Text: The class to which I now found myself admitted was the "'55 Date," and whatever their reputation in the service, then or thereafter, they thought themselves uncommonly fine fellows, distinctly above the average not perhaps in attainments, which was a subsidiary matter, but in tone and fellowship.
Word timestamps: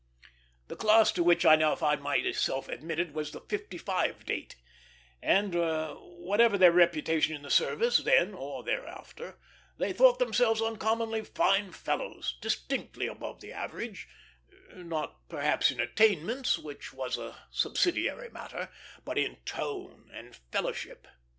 The 0.67 0.75
class 0.75 1.11
to 1.11 1.21
which 1.23 1.45
I 1.45 1.55
now 1.55 1.75
found 1.75 2.01
myself 2.01 2.67
admitted 2.67 3.13
was 3.13 3.29
the 3.31 3.39
"'55 3.41 4.25
Date," 4.25 4.55
and 5.21 5.53
whatever 5.53 6.57
their 6.57 6.71
reputation 6.71 7.35
in 7.35 7.43
the 7.43 7.51
service, 7.51 7.97
then 7.99 8.33
or 8.33 8.63
thereafter, 8.63 9.37
they 9.77 9.93
thought 9.93 10.17
themselves 10.17 10.59
uncommonly 10.59 11.23
fine 11.23 11.71
fellows, 11.71 12.35
distinctly 12.41 13.05
above 13.05 13.41
the 13.41 13.53
average 13.53 14.07
not 14.73 15.29
perhaps 15.29 15.69
in 15.69 15.79
attainments, 15.79 16.57
which 16.57 16.91
was 16.93 17.19
a 17.19 17.37
subsidiary 17.51 18.31
matter, 18.31 18.69
but 19.05 19.19
in 19.19 19.35
tone 19.45 20.09
and 20.11 20.35
fellowship. 20.51 21.07